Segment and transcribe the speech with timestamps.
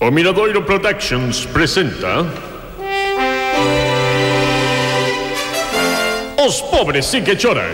[0.00, 2.24] O Miradoiro Productions presenta
[6.38, 7.66] Os pobres sí que choran.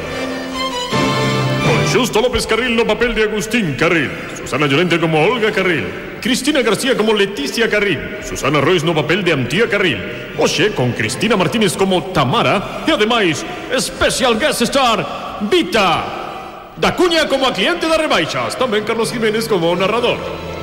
[1.66, 4.08] Con Justo López Carril no papel de Agustín Carril
[4.40, 5.84] Susana Llorente como Olga Carril
[6.22, 10.00] Cristina García como Leticia Carril Susana Ruiz no papel de Antía Carril
[10.38, 17.44] Oxe con Cristina Martínez como Tamara E ademais, especial guest star Vita Da Cunha como
[17.46, 20.53] a cliente da rebaixas Tamén Carlos Jiménez como narrador.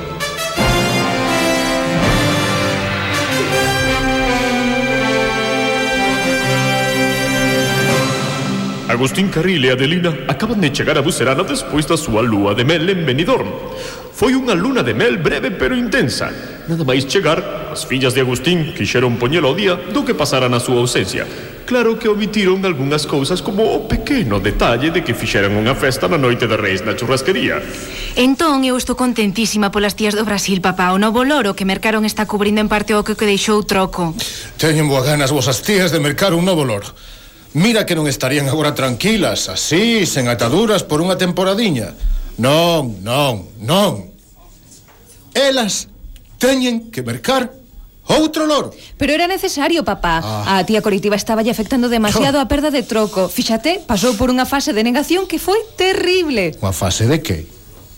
[8.92, 12.84] Agustín Carril e Adelina acaban de chegar a Bucerana despois da súa lúa de mel
[12.92, 13.48] en Benidorm.
[14.12, 16.28] Foi unha luna de mel breve pero intensa.
[16.68, 17.40] Nada máis chegar,
[17.72, 21.24] as fillas de Agustín quixeron poñelo ao día do que pasara na súa ausencia.
[21.64, 26.20] Claro que omitiron algunhas cousas como o pequeno detalle de que fixeran unha festa na
[26.20, 27.64] noite de Reis na churrasquería.
[28.12, 30.92] Entón, eu estou contentísima polas tías do Brasil, papá.
[30.92, 34.12] O novo loro que mercaron está cubrindo en parte o que, que deixou troco.
[34.60, 36.92] Teñen boas ganas vosas tías de mercar un novo loro.
[37.52, 41.92] Mira que non estarían agora tranquilas, así, sen ataduras por unha temporadiña.
[42.40, 44.08] Non, non, non.
[45.36, 45.88] Elas
[46.40, 47.62] teñen que mercar
[48.02, 48.74] Outro loro.
[48.98, 50.20] Pero era necesario, papá.
[50.22, 50.58] Ah.
[50.58, 53.30] A tía colectiva estaba lle afectando demasiado a perda de troco.
[53.30, 56.58] Fíxate, pasou por unha fase de negación que foi terrible.
[56.58, 57.46] Unha fase de que?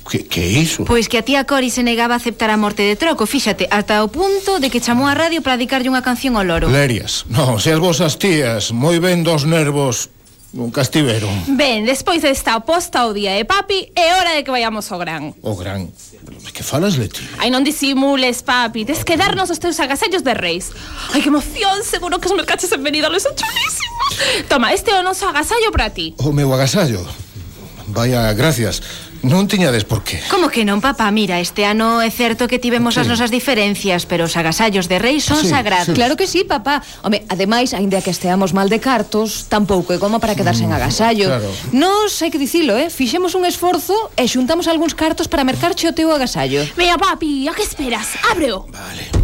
[0.05, 0.85] Que, que é iso?
[0.85, 4.05] Pois que a tía Cori se negaba a aceptar a morte de Troco, fíxate, ata
[4.05, 6.69] o punto de que chamou a radio para dedicarlle unha canción ao loro.
[6.69, 10.13] Lerias, non, se as vosas tías, moi ben dos nervos,
[10.53, 11.33] nunca estiveron.
[11.57, 15.33] Ben, despois desta oposta ao día de papi, é hora de que vayamos ao gran.
[15.41, 15.89] O gran?
[16.53, 17.25] Que falas, Leti?
[17.41, 20.71] Ai, non disimules, papi, tes que darnos os teus agasallos de reis.
[21.17, 24.11] Ai, que emoción, seguro que os mercaches en venida son chulísimos.
[24.53, 26.13] Toma, este é o noso agasallo para ti.
[26.21, 27.03] O meu agasallo?
[27.89, 28.85] Vaya, gracias.
[29.25, 30.20] Non tiñades por qué.
[30.28, 31.08] Como que non, papá?
[31.08, 33.00] Mira, este ano é certo que tivemos sí.
[33.00, 35.91] as nosas diferencias, pero os agasallos de rei son sí, sagrados.
[35.91, 35.97] Sí.
[35.97, 36.84] Claro que sí, papá.
[37.00, 40.72] Home, ademais, aínda que esteamos mal de cartos, tampouco é como para quedarse mm, en
[40.77, 41.27] agasallo.
[41.33, 41.48] Claro.
[41.73, 42.92] Nos, hai que dicilo, eh?
[42.92, 46.61] Fixemos un esforzo e xuntamos algúns cartos para mercarche o teu agasallo.
[46.77, 48.20] Mira, papi, a que esperas?
[48.29, 48.68] Ábreo.
[48.68, 49.23] Vale.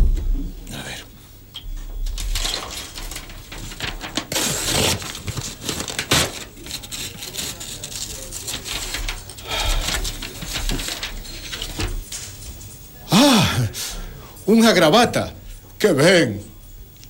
[14.47, 15.35] unha gravata.
[15.81, 16.51] Que ben,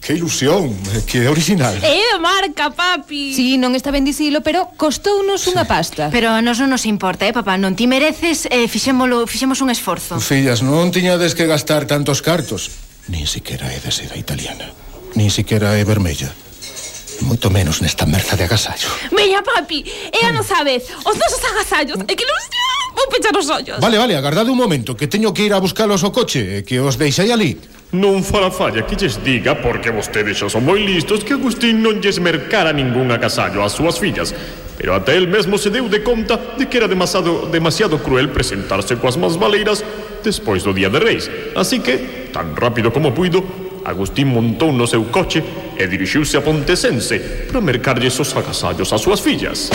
[0.00, 0.74] Que ilusión,
[1.06, 1.76] que original.
[1.84, 3.36] É eh, de marca, papi.
[3.36, 6.08] Sí, non está ben dicilo, pero costounos unha pasta.
[6.08, 9.68] Pero a nos non nos importa, eh, papá, non ti mereces, eh, fixémolo, fixemos un
[9.68, 10.16] esforzo.
[10.16, 12.72] Fillas, non tiñades que gastar tantos cartos.
[13.12, 14.72] Nin siquiera é de seda italiana,
[15.20, 16.32] nin siquiera é vermella.
[17.20, 18.88] Moito menos nesta merza de agasallo.
[19.12, 19.84] Veña, papi,
[20.16, 22.79] é a nosa vez, os nosos agasallos, e que ilusión!
[23.00, 23.80] Vou pechar os ollos.
[23.80, 26.76] Vale, vale, agardade un momento, que teño que ir a buscalos ao coche, eh, que
[26.84, 27.56] os deixei ali.
[27.96, 32.04] Non fará falla que lles diga, porque vostedes xa son moi listos, que Agustín non
[32.04, 34.36] lles mercara ningún agasallo ás súas fillas.
[34.76, 39.00] Pero até el mesmo se deu de conta de que era demasiado, demasiado cruel presentarse
[39.00, 39.80] coas más valeiras
[40.20, 41.24] despois do Día de Reis.
[41.56, 43.40] Así que, tan rápido como puido,
[43.80, 45.40] Agustín montou no seu coche
[45.80, 49.72] e dirixiuse a Pontesense para mercarlles os agasallos ás súas fillas.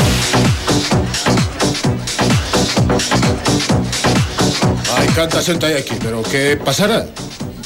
[5.15, 7.07] Canta xente hai aquí, pero que pasara?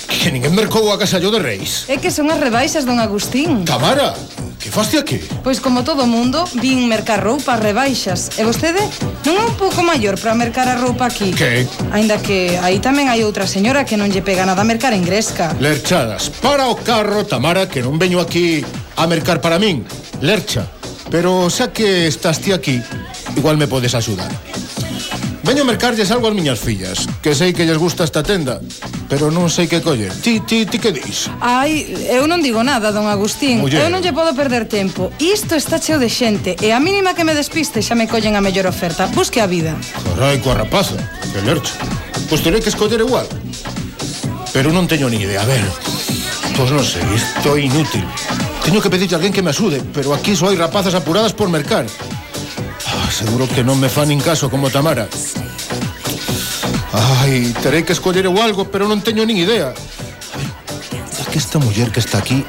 [0.06, 1.90] Que ninguén mercou a casa yo de Reis.
[1.90, 3.66] É que son as rebaixas, don Agustín.
[3.66, 4.14] Tamara,
[4.62, 5.18] que faste aquí?
[5.42, 8.38] Pois como todo mundo, vin mercar roupa rebaixas.
[8.38, 8.86] E vostede
[9.26, 11.34] non é un pouco maior para mercar a roupa aquí?
[11.34, 11.66] Que?
[11.90, 15.02] Ainda que aí tamén hai outra señora que non lle pega nada a mercar en
[15.02, 15.50] Gresca.
[15.58, 18.62] Lerchadas, para o carro, Tamara, que non veño aquí
[18.94, 19.82] a mercar para min.
[20.22, 20.70] Lercha,
[21.10, 22.78] pero xa que estás ti aquí,
[23.34, 24.30] igual me podes axudar.
[25.50, 28.62] Veño mercarlles algo ás miñas fillas Que sei que lles gusta esta tenda
[29.10, 31.26] Pero non sei que coller Ti, ti, ti que dis?
[31.42, 33.66] Ai, eu non digo nada, don Agustín.
[33.66, 33.82] Muller.
[33.82, 35.10] Eu non lle podo perder tempo.
[35.18, 38.46] Isto está cheo de xente E a mínima que me despiste xa me collen a
[38.46, 39.10] mellor oferta.
[39.10, 39.74] Busque a vida.
[40.14, 41.02] Carai, coa rapaza,
[41.34, 41.74] que lercho
[42.30, 43.26] Pois terei que escoller igual.
[44.54, 45.66] Pero non teño ni idea, a ver
[46.54, 48.06] Pois non sei, isto é inútil.
[48.62, 51.50] Teño que pedirte a alguén que me axude Pero aquí só hai rapazas apuradas por
[51.50, 51.90] mercar.
[53.10, 55.10] Seguro que non me fan nin caso como Tamara.
[56.94, 59.74] Ai, terei que escoller eu algo, pero non teño nin idea.
[60.38, 60.48] Ai,
[61.20, 62.46] é que esta muller que está aquí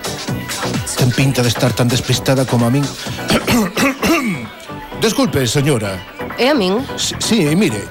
[1.01, 2.85] ten pinta de estar tan despistada como a min.
[5.01, 5.97] Desculpe, señora.
[6.37, 6.85] É a min?
[7.01, 7.89] Si, sí, mire,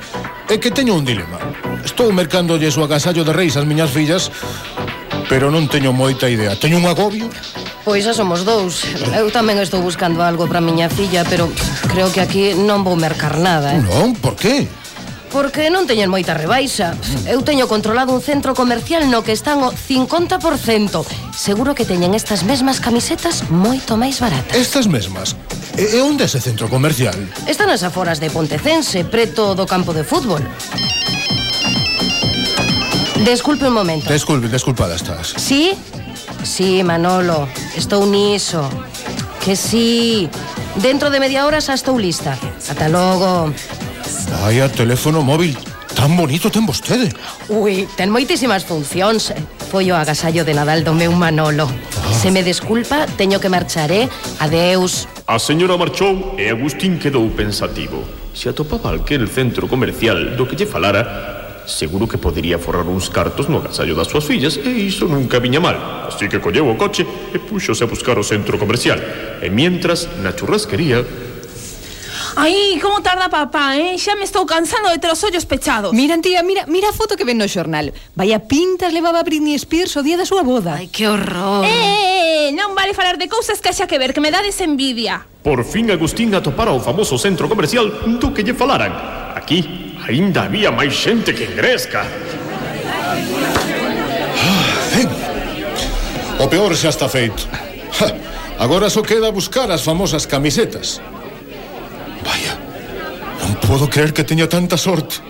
[0.48, 1.42] é que teño un dilema.
[1.82, 4.30] Estou mercándolle o agasallo de reis ás miñas fillas,
[5.26, 6.54] pero non teño moita idea.
[6.54, 7.34] Teño un agobio
[7.90, 8.86] Pois xa somos dous.
[9.18, 11.50] Eu tamén estou buscando algo para miña filla, pero
[11.90, 13.82] creo que aquí non vou mercar nada, eh.
[13.82, 14.70] Non, por que?
[15.34, 16.94] Porque non teñen moita rebaixa.
[17.26, 20.38] Eu teño controlado un centro comercial no que están o 50%.
[21.34, 24.54] Seguro que teñen estas mesmas camisetas moito máis baratas.
[24.54, 25.34] Estas mesmas?
[25.74, 27.18] E, e onde é ese centro comercial?
[27.50, 30.46] Están as aforas de Pontecense, preto do campo de fútbol.
[33.26, 34.14] Desculpe un momento.
[34.14, 35.34] Desculpe, desculpada estás.
[35.42, 35.74] Sí?
[36.44, 38.70] Sí, Manolo, estou niso.
[39.44, 40.30] Que sí.
[40.76, 42.38] Dentro de media hora xa estou lista.
[42.70, 43.54] Ata logo.
[44.44, 45.58] Vaya teléfono móvil
[46.00, 47.12] tan bonito ten vostede.
[47.52, 49.36] Ui, ten moitísimas funcións.
[49.68, 51.68] Foi o agasallo de Nadal do meu Manolo.
[51.68, 52.14] Ah.
[52.16, 54.08] Se me desculpa, teño que marchar, eh?
[54.40, 55.12] Adeus.
[55.28, 58.08] A señora marchou e Agustín quedou pensativo.
[58.32, 63.50] Se atopaba alquel centro comercial do que lle falara, Seguro que podería forrar uns cartos
[63.50, 66.08] no agasallo das súas fillas e iso nunca viña mal.
[66.08, 69.00] Así que colleu o coche e puxose a buscar o centro comercial.
[69.42, 71.04] E mientras, na churrasquería,
[72.36, 73.98] Ai, como tarda papá, eh?
[73.98, 75.92] Xa me estou cansando de ter os ollos pechados.
[75.92, 77.92] Mira, tía, mira, mira a foto que ven no xornal.
[78.16, 80.80] Vaya pintas levaba Britney Spears o día da súa boda.
[80.80, 81.66] Ai, que horror.
[81.66, 84.32] Eh, eh, eh, eh non vale falar de cousas que xa que ver, que me
[84.32, 85.26] dades envidia.
[85.44, 87.90] Por fin Agustín atopara o famoso centro comercial
[88.22, 88.94] do que lle falaran.
[89.36, 92.02] Aquí, Aínda había máis xente que ingresca.
[94.42, 95.06] Ah, ben.
[96.42, 97.46] O peor xa está feito.
[97.94, 98.18] Ja,
[98.58, 100.98] agora só queda buscar as famosas camisetas.
[102.26, 102.58] Vaya,
[103.46, 105.22] non podo creer que teña tanta sorte.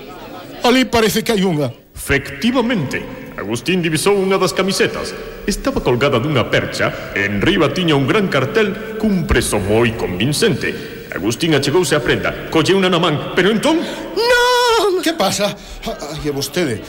[0.64, 1.76] Ali parece que hai unha.
[1.92, 3.04] Efectivamente,
[3.36, 5.12] Agustín divisou unha das camisetas.
[5.44, 11.58] Estaba colgada dunha percha e enriba tiña un gran cartel cun preso moi convincente Agustín
[11.58, 13.82] achegouse á prenda, colleuna na man, pero entón...
[13.82, 15.02] Non!
[15.02, 15.50] Que pasa?
[15.86, 16.82] Ah, ah, Ai, e vostede?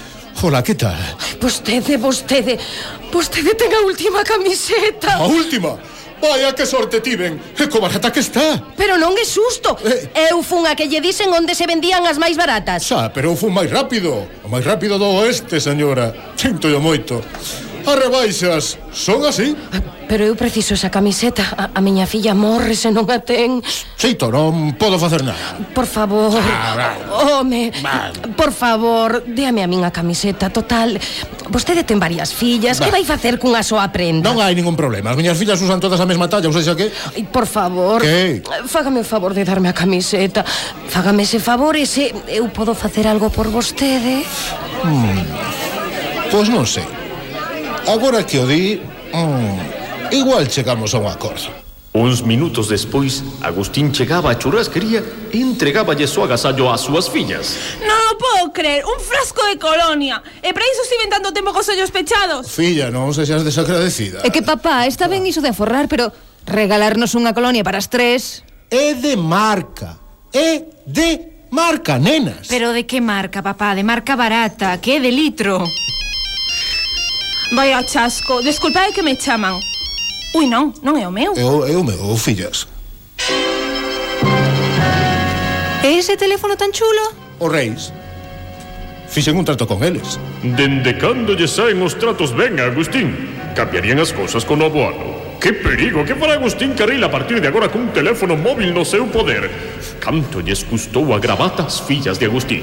[0.45, 0.97] Ola, que tal?
[1.41, 2.61] Vostede, vostede,
[3.09, 5.21] vostede ten a última camiseta.
[5.21, 5.81] A última?
[6.21, 10.29] Vaya que sorte tiven, eh, e co barata que está Pero non é susto eh...
[10.29, 13.37] Eu fun a que lle disen onde se vendían as máis baratas Xa, pero eu
[13.41, 17.25] fun máis rápido O máis rápido do oeste, señora Sinto yo moito
[17.87, 19.57] As rebaixas son así.
[20.11, 21.47] Pero eu preciso esa camiseta.
[21.55, 23.63] A, a miña filla morre se non a ten.
[23.95, 25.39] Xeito, non podo facer nada.
[25.71, 26.35] Por favor.
[26.35, 27.71] Ah, home,
[28.35, 30.51] por favor, déame a miña camiseta.
[30.51, 30.99] Total,
[31.47, 32.83] vostede ten varias fillas.
[32.83, 34.27] Que vai facer cunha soa prenda?
[34.27, 35.15] Non hai ningún problema.
[35.15, 36.91] As miñas fillas usan todas a mesma talla, ou seja que...
[37.31, 38.03] Por favor.
[38.03, 38.43] Que?
[38.67, 40.43] Fágame o favor de darme a camiseta.
[40.91, 44.27] Fágame ese favor e se eu podo facer algo por vostede.
[44.83, 45.23] Hmm.
[46.35, 47.00] Pois non sei.
[47.91, 51.51] Agora que o di, mm, igual chegamos a un acordo.
[51.91, 55.03] Uns minutos despois, Agustín chegaba á churrasquería
[55.35, 57.59] e entregáballe o agasallo ás súas fillas.
[57.83, 60.23] Non o podo creer, un frasco de colonia.
[60.39, 62.47] E para iso estiven tanto tempo cos ollos pechados.
[62.47, 64.23] Filla, non se seas desagradecida.
[64.23, 66.15] É que papá, está ben iso de aforrar, pero
[66.47, 68.47] regalarnos unha colonia para as tres...
[68.71, 69.99] É de marca.
[70.31, 72.47] É de marca, nenas.
[72.47, 73.75] Pero de que marca, papá?
[73.75, 75.67] De marca barata, que é de litro.
[77.53, 78.43] Vai ao chasco.
[78.43, 79.59] Desculpade que me chaman.
[80.35, 81.35] Ui, non, non é o meu.
[81.35, 82.71] É o, é o meu, fillas.
[85.83, 87.11] E ese teléfono tan chulo?
[87.43, 87.91] O Reis.
[89.11, 90.23] Fixen un trato con eles.
[90.47, 93.35] Dende cando lle saen os tratos ben a Agustín?
[93.59, 95.35] Cambiarían as cousas con o novo ano.
[95.43, 99.11] Que perigo, que para Agustín Carril a partir de agora cun teléfono móvil no seu
[99.11, 99.51] poder?
[99.99, 102.63] Canto lles custou a gravata as fillas de Agustín?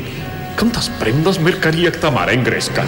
[0.55, 2.87] Cantas prendas mercaría Tamara en Gresca?